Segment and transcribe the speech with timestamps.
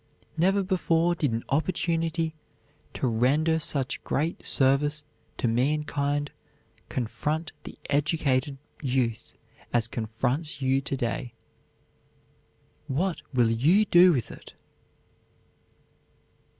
[0.35, 2.33] Never before did an opportunity
[2.95, 5.03] to render such great service
[5.37, 6.31] to mankind
[6.89, 9.33] confront the educated youth
[9.71, 11.35] as confronts you to day.
[12.87, 14.53] WHAT WILL YOU DO WITH IT?